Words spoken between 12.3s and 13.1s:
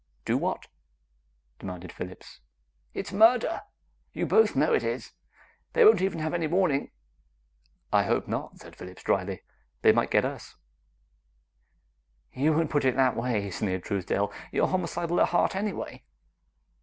"You would put it